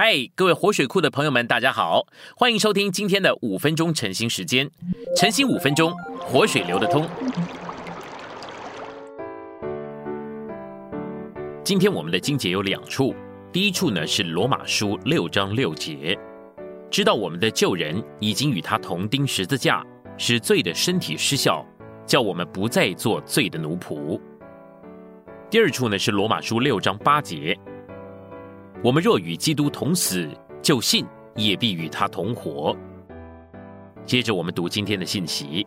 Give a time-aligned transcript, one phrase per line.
[0.00, 2.06] 嗨，各位活水库的朋友们，大家好，
[2.36, 4.70] 欢迎收听今天的五分钟晨兴时间。
[5.16, 7.04] 晨兴五分钟，活水流得通。
[11.64, 13.12] 今天我们的经节有两处，
[13.52, 16.16] 第一处呢是罗马书六章六节，
[16.88, 19.84] 知道我们的旧人已经与他同钉十字架，
[20.16, 21.66] 使罪的身体失效，
[22.06, 24.16] 叫我们不再做罪的奴仆。
[25.50, 27.58] 第二处呢是罗马书六章八节。
[28.80, 30.28] 我们若与基督同死，
[30.62, 31.04] 就信
[31.34, 32.76] 也必与他同活。
[34.06, 35.66] 接着我们读今天的信息：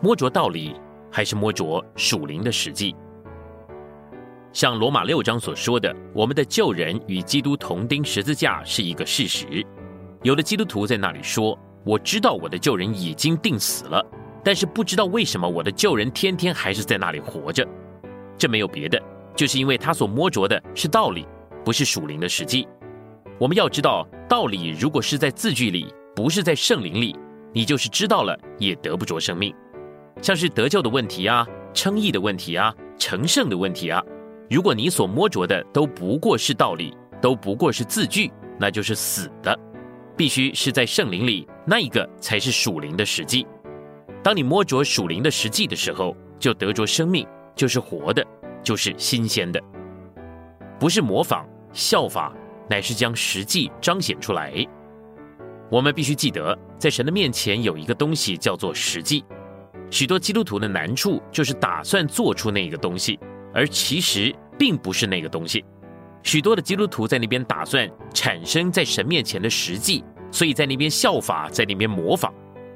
[0.00, 0.76] 摸着道理，
[1.10, 2.94] 还是摸着属灵的实际？
[4.52, 9.66] 像罗马六章所说的，我们的旧人与基督同钉十字架是一个事实。
[10.22, 14.04] 有的基督徒在那里说：“我知道我的旧人已经定死了，
[14.44, 17.66] 但是不知道为什么我的旧人天天还是在那里活着。”
[18.38, 19.02] 这没有别的，
[19.34, 21.26] 就是因为他所摸着的是道理。
[21.68, 22.66] 不是属灵的实际，
[23.38, 24.70] 我们要知道道理。
[24.70, 27.14] 如果是在字句里，不是在圣灵里，
[27.52, 29.54] 你就是知道了也得不着生命。
[30.22, 34.02] 像是得救的问题啊，称义的问题啊，成圣的问题啊，
[34.48, 39.54] 如果你所摸着的都不过是道理，都不过是字句，那就是死的。
[40.16, 43.46] 必须是在圣灵里，那一个才是属灵的实际。
[44.24, 48.26] 当你摸着属灵的实际的时候，就得着生命，就是活的，
[48.62, 49.62] 就是新鲜的，
[50.80, 51.46] 不是模仿。
[51.72, 52.32] 效法
[52.68, 54.66] 乃是将实际彰显出来。
[55.70, 59.24] 我们必须记得，在神的面前有一个东西叫做实际。
[59.90, 63.18] 许多基督徒的难处就是打算做出那个东西，
[63.54, 65.64] 而其实并不是那个东西。
[66.22, 72.32] 许多的基督徒在那边打算产生在神面前的实际，所以在那边效法，在那边模仿。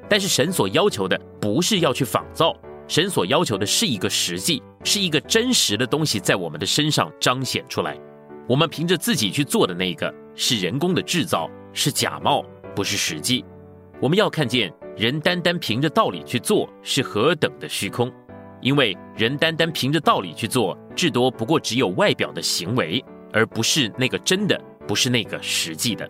[0.09, 2.55] 但是神所要求的不是要去仿造，
[2.87, 7.97] 神所要求的是一个实际，是一个真实的东西在我们的身上彰显出来。
[8.47, 13.43] 我们凭着自己去做的那个是人工的制造，是假冒，不是实际。
[14.01, 18.11] 我们要看见人单单凭着道理去做是何等的虚空，
[18.61, 26.09] 因为人单单凭着道理去做，至多不过只有外表的行为，而不是那个真的，不是那个实际的。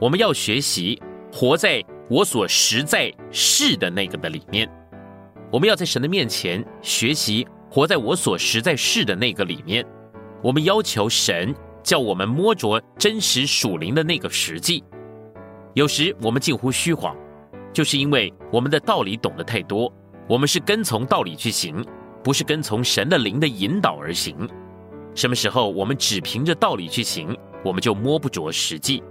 [0.00, 1.00] 我们要学习
[1.32, 4.70] 活在我所实在是的那个的里面。
[5.50, 9.84] 我们要在神的面前学习活在我所实在是的那个里面。
[10.42, 14.84] 我们要求神叫我们摸着真实属灵的那个实际。
[15.74, 17.16] 有时我们近乎虚晃，
[17.72, 19.92] 就是因为我们的道理懂得太多，
[20.28, 21.84] 我们是跟从道理去行，
[22.22, 24.48] 不是跟从神的灵的引导而行。
[25.14, 29.02] 什么时候我们只凭着道理去行，我们就摸不着实际。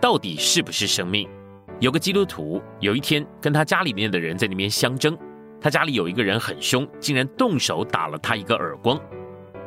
[0.00, 1.28] 到底是不是生命？
[1.80, 5.16] 有个基督徒有一天跟他家里面的人在那边相争，
[5.60, 9.00] 他家里有一个人很凶，竟然动手打了他一个耳光。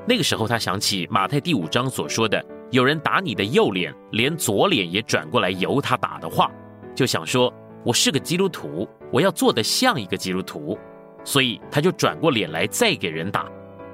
[0.07, 6.51] 那个时候，他想起马太第五章所说的：“有人打你的右脸，连左脸也转过来由他打的话，
[6.95, 7.53] 就想说：
[7.85, 10.77] 我是个基督徒，我要做得像一个基督徒。
[11.23, 13.47] 所以他就转过脸来再给人打。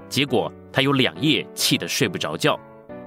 [0.08, 2.58] 结果他有两夜气得睡不着觉。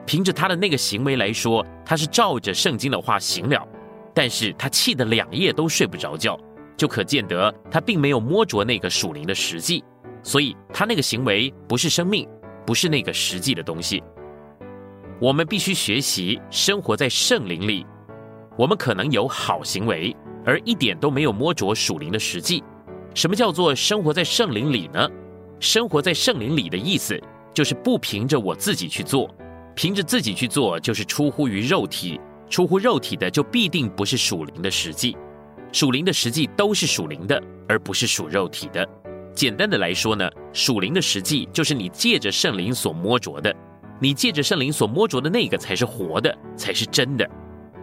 [0.07, 3.67] 凭着他的那个行为来说，他是照着圣经的话行了。
[4.13, 6.39] 但是他气得两夜都睡不着觉，
[6.77, 9.83] 就可见得他并没有摸着那个属灵的实际。
[10.23, 12.29] 所以他那个行为不是生命。”
[12.71, 14.01] 不是那个实际的东西。
[15.21, 17.85] 我们必须学习生活在圣灵里。
[18.57, 20.17] 我们可能有好行为，
[20.47, 22.63] 而一点都没有摸着属灵的实际。
[23.13, 25.11] 什么叫做生活在圣灵里呢？
[25.59, 27.21] 生活在圣灵里的意思，
[27.53, 29.29] 就是不凭着我自己去做，
[29.75, 35.17] 凭着自己去做就是出乎于肉体，出乎肉体的就必定不是属灵的实际。
[35.73, 38.89] 属灵的实际都是属灵的，而不是属肉体的。
[39.35, 43.55] 简单的来说呢，属灵的实际就是你借着圣灵所摸着的，
[43.99, 47.29] 你借着圣灵所摸着的那个才是活的，才是真的。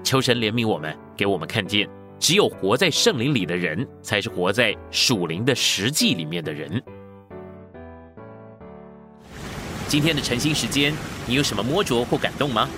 [0.04, 6.82] 求神怜悯我们，给我们看见，只有活在圣灵里的人，才是活在属灵的实际里面的人。
[9.88, 10.94] 今天的晨兴时间，
[11.26, 12.70] 你有什么摸着或感动吗？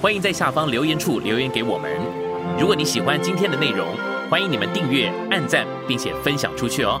[0.00, 1.90] 欢迎在下方留言处留言给我们。
[2.58, 3.86] 如果你喜欢今天的内容，
[4.28, 7.00] 欢迎你们订阅、按赞，并且分享出去哦。